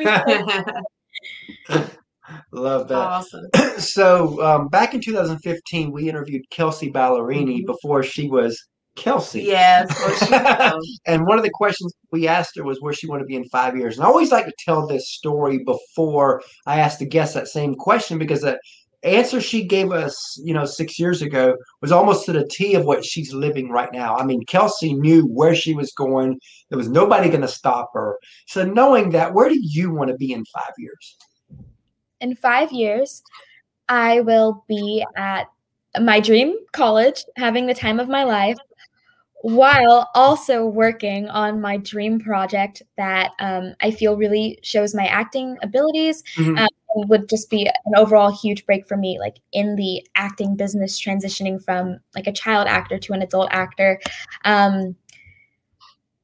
[1.69, 1.85] be.
[2.51, 2.95] Love that.
[2.95, 3.45] Awesome.
[3.77, 7.65] so um, back in 2015, we interviewed Kelsea Ballerini mm-hmm.
[7.65, 8.59] before she was
[8.95, 9.43] Kelsea.
[9.43, 9.87] Yes.
[11.05, 13.45] and one of the questions we asked her was where she wanted to be in
[13.49, 13.97] five years.
[13.97, 17.75] And I always like to tell this story before I ask the guests that same
[17.75, 18.57] question because the
[19.03, 22.85] answer she gave us, you know, six years ago was almost to the T of
[22.85, 24.15] what she's living right now.
[24.15, 26.39] I mean, Kelsea knew where she was going.
[26.69, 28.17] There was nobody going to stop her.
[28.47, 31.17] So, knowing that, where do you want to be in five years?
[32.21, 33.23] In five years,
[33.89, 35.47] I will be at
[36.01, 38.57] my dream college, having the time of my life,
[39.41, 45.57] while also working on my dream project that um, I feel really shows my acting
[45.61, 46.23] abilities.
[46.35, 46.57] Mm-hmm.
[46.57, 50.99] Um, would just be an overall huge break for me like in the acting business
[51.01, 53.99] transitioning from like a child actor to an adult actor
[54.45, 54.95] um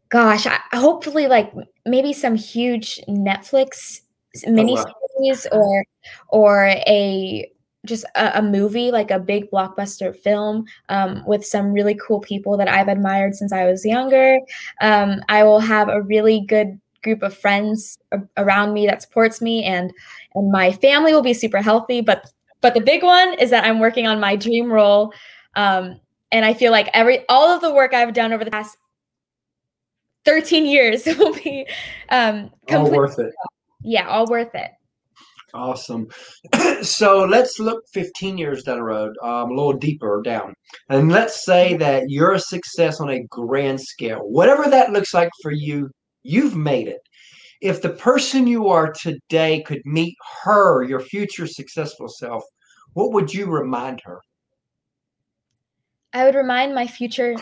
[0.09, 1.51] gosh I, hopefully like
[1.85, 4.01] maybe some huge netflix
[4.47, 4.77] mini
[5.17, 5.65] series oh, wow.
[5.65, 5.85] or
[6.29, 7.49] or a
[7.83, 12.55] just a, a, movie like a big blockbuster film um, with some really cool people
[12.55, 14.39] that i've admired since i was younger
[14.81, 17.97] um, i will have a really good group of friends
[18.37, 19.91] around me that supports me and
[20.35, 23.79] and my family will be super healthy but but the big one is that i'm
[23.79, 25.11] working on my dream role
[25.55, 25.99] um,
[26.31, 28.77] and I feel like every all of the work I've done over the past
[30.25, 31.67] 13 years will be
[32.09, 33.33] um, all worth it.
[33.83, 34.71] Yeah, all worth it.
[35.53, 36.07] Awesome.
[36.81, 40.53] so let's look 15 years down the road, um, a little deeper down.
[40.89, 44.19] And let's say that you're a success on a grand scale.
[44.19, 45.89] Whatever that looks like for you,
[46.23, 47.01] you've made it.
[47.61, 52.43] If the person you are today could meet her, your future successful self,
[52.93, 54.19] what would you remind her?
[56.13, 57.35] I would remind my future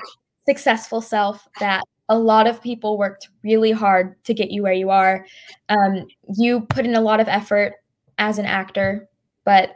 [0.47, 4.89] successful self that a lot of people worked really hard to get you where you
[4.89, 5.25] are.
[5.69, 7.73] Um, you put in a lot of effort
[8.17, 9.07] as an actor,
[9.45, 9.75] but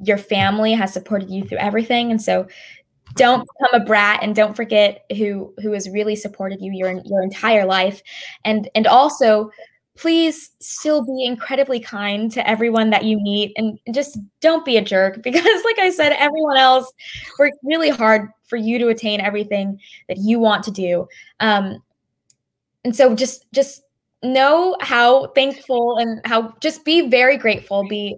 [0.00, 2.10] your family has supported you through everything.
[2.10, 2.46] And so
[3.14, 7.22] don't become a brat and don't forget who who has really supported you your your
[7.22, 8.02] entire life.
[8.44, 9.50] And and also
[9.96, 14.82] please still be incredibly kind to everyone that you meet and just don't be a
[14.82, 16.92] jerk because like i said everyone else
[17.38, 21.06] worked really hard for you to attain everything that you want to do.
[21.40, 21.82] Um,
[22.84, 23.82] and so just just
[24.22, 28.16] know how thankful and how just be very grateful be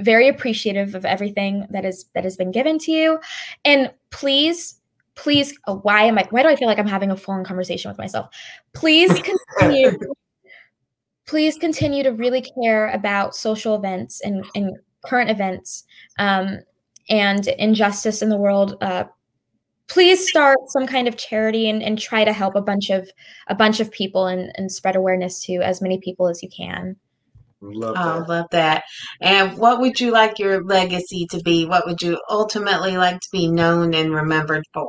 [0.00, 3.18] very appreciative of everything that is that has been given to you.
[3.64, 4.74] And please
[5.14, 7.90] please oh, why am i why do i feel like i'm having a phone conversation
[7.90, 8.28] with myself?
[8.72, 9.12] Please
[9.58, 9.98] continue
[11.28, 15.84] please continue to really care about social events and, and current events
[16.18, 16.58] um,
[17.10, 19.04] and injustice in the world uh,
[19.88, 23.10] please start some kind of charity and, and try to help a bunch of
[23.48, 26.96] a bunch of people and, and spread awareness to as many people as you can
[27.60, 28.04] Love that.
[28.04, 28.84] Oh, love that.
[29.20, 31.64] And what would you like your legacy to be?
[31.64, 34.88] What would you ultimately like to be known and remembered for?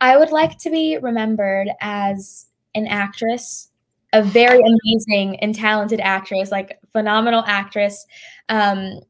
[0.00, 3.70] I would like to be remembered as an actress
[4.14, 8.06] a very amazing and talented actress, like phenomenal actress,
[8.48, 9.00] um,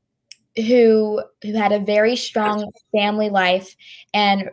[0.67, 3.77] who who had a very strong family life
[4.13, 4.51] and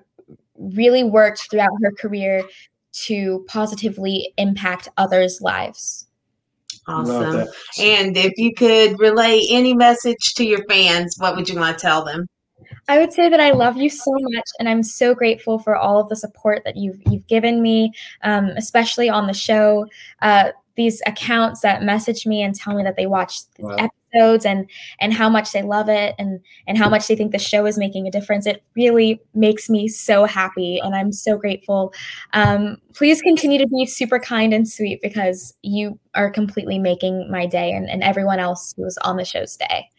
[0.58, 2.44] really worked throughout her career
[2.92, 6.08] to positively impact others' lives.
[6.88, 7.48] Awesome.
[7.80, 11.82] And if you could relay any message to your fans, what would you want to
[11.82, 12.28] tell them?
[12.88, 16.00] I would say that I love you so much, and I'm so grateful for all
[16.00, 17.92] of the support that you've you've given me,
[18.24, 19.88] um, especially on the show.
[20.22, 23.76] Uh, these accounts that message me and tell me that they watched wow.
[24.16, 27.40] Episodes and and how much they love it and and how much they think the
[27.40, 28.46] show is making a difference.
[28.46, 31.94] It really makes me so happy, and I'm so grateful.
[32.34, 37.46] Um, please continue to be super kind and sweet because you are completely making my
[37.46, 39.90] day and, and everyone else who was on the show's day.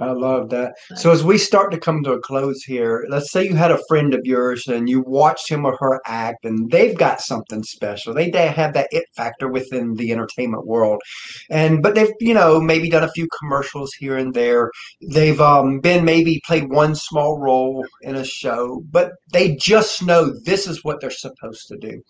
[0.00, 0.72] I love that.
[0.96, 3.82] So as we start to come to a close here, let's say you had a
[3.86, 8.14] friend of yours and you watched him or her act and they've got something special.
[8.14, 11.02] They, they have that it factor within the entertainment world.
[11.50, 14.70] And but they've, you know, maybe done a few commercials here and there.
[15.02, 20.32] They've um, been maybe played one small role in a show, but they just know
[20.44, 22.00] this is what they're supposed to do.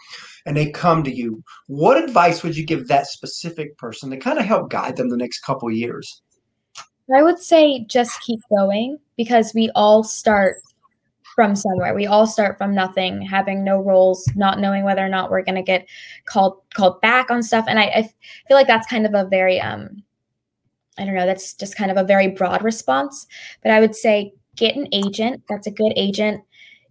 [0.47, 1.43] And they come to you.
[1.67, 5.17] What advice would you give that specific person to kind of help guide them the
[5.17, 6.23] next couple years?
[7.15, 10.59] I would say just keep going because we all start
[11.35, 11.95] from somewhere.
[11.95, 15.55] We all start from nothing, having no roles, not knowing whether or not we're going
[15.55, 15.89] to get
[16.27, 17.65] called called back on stuff.
[17.69, 18.03] And I, I
[18.49, 20.03] feel like that's kind of a very um,
[20.99, 21.27] I don't know.
[21.27, 23.27] That's just kind of a very broad response.
[23.63, 25.43] But I would say get an agent.
[25.49, 26.43] That's a good agent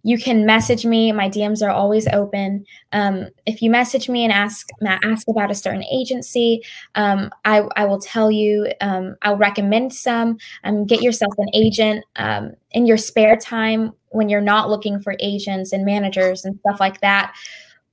[0.02, 1.12] you can message me.
[1.12, 2.64] My DMs are always open.
[2.92, 6.62] Um, if you message me and ask ask about a certain agency,
[6.94, 8.72] um, I, I will tell you.
[8.80, 10.38] Um, I'll recommend some.
[10.64, 15.14] Um, get yourself an agent um, in your spare time when you're not looking for
[15.20, 17.34] agents and managers and stuff like that.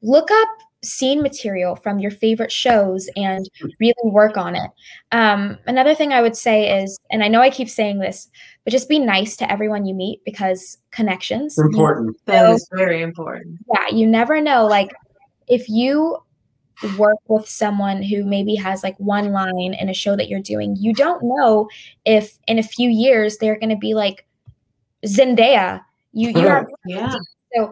[0.02, 0.48] Look up
[0.84, 4.70] scene material from your favorite shows and really work on it.
[5.12, 8.30] Um, another thing I would say is, and I know I keep saying this,
[8.68, 12.18] but just be nice to everyone you meet because connections important.
[12.26, 13.60] That is very important.
[13.74, 14.68] Yeah, you never know.
[14.68, 14.90] Like
[15.48, 16.18] if you
[16.98, 20.76] work with someone who maybe has like one line in a show that you're doing,
[20.78, 21.70] you don't know
[22.04, 24.28] if in a few years they're going to be like
[25.06, 25.80] Zendaya.
[26.12, 26.66] You, you yeah.
[26.86, 27.16] yeah.
[27.56, 27.72] So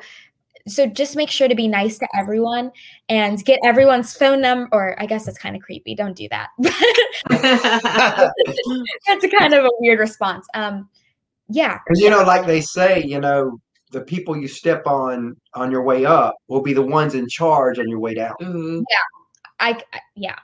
[0.68, 2.72] so just make sure to be nice to everyone
[3.10, 6.50] and get everyone's phone number or i guess that's kind of creepy don't do that.
[9.08, 10.48] That's a kind of a weird response.
[10.54, 10.90] Um
[11.48, 11.80] yeah.
[11.86, 13.60] Because you know like they say you know
[13.92, 17.80] the people you step on on your way up will be the ones in charge
[17.80, 18.34] on your way down.
[18.42, 18.78] Mm-hmm.
[18.78, 19.06] yeah.
[19.60, 20.40] I, I, yeah.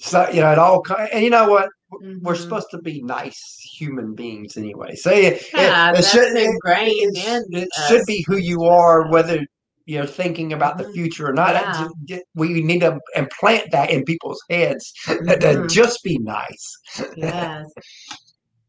[0.00, 0.82] So you know it all
[1.12, 1.68] and you know what?
[1.92, 2.24] Mm-hmm.
[2.24, 4.94] we're supposed to be nice human beings anyway.
[4.94, 9.44] So it, yeah, it, it should, it, it, it should be who you are whether
[9.86, 10.92] you know thinking about the mm-hmm.
[10.92, 12.18] future or not yeah.
[12.34, 15.40] we need to implant that in people's heads mm-hmm.
[15.40, 16.78] to just be nice
[17.16, 17.66] yes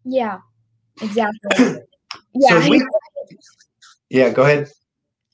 [0.05, 0.37] yeah
[1.01, 1.77] exactly
[2.33, 2.85] yeah so we,
[4.13, 4.69] Yeah, go ahead.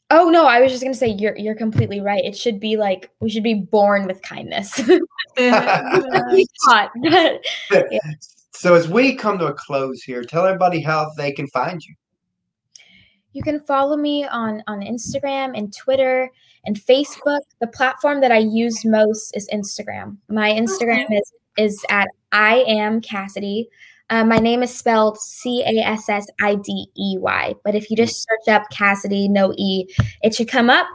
[0.10, 2.24] Oh no, I was just gonna say you're you're completely right.
[2.24, 4.80] It should be like we should be born with kindness.
[5.38, 6.92] taught,
[7.70, 8.00] but, yeah.
[8.54, 11.94] So as we come to a close here, tell everybody how they can find you.
[13.40, 16.30] You can follow me on on Instagram and Twitter
[16.66, 17.40] and Facebook.
[17.62, 20.18] The platform that I use most is Instagram.
[20.28, 23.68] My Instagram is is at I am Cassidey.
[24.10, 27.56] Uh, my name is spelled C A S S I D E Y.
[27.64, 29.86] But if you just search up Cassidy, no E,
[30.22, 30.88] it should come up.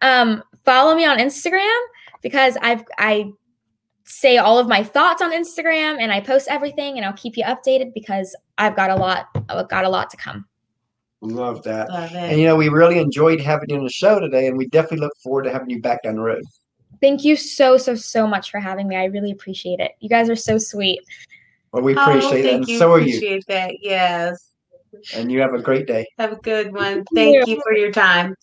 [0.00, 1.80] Um, follow me on Instagram
[2.20, 3.30] because I've I
[4.06, 7.44] say all of my thoughts on Instagram and I post everything and I'll keep you
[7.44, 10.46] updated because I've got a lot I've got a lot to come.
[11.22, 11.88] Love that.
[11.88, 14.66] Love and you know, we really enjoyed having you on the show today and we
[14.66, 16.42] definitely look forward to having you back down the road.
[17.00, 18.96] Thank you so so so much for having me.
[18.96, 19.92] I really appreciate it.
[20.00, 21.00] You guys are so sweet.
[21.72, 22.54] Well, we oh, appreciate oh, it.
[22.54, 22.78] And you.
[22.78, 23.16] so are you.
[23.16, 23.74] Appreciate that.
[23.80, 24.50] Yes.
[25.14, 26.06] And you have a great day.
[26.18, 27.04] Have a good one.
[27.14, 28.34] Thank you for your time.